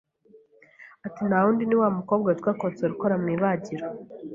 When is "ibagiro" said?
3.35-3.85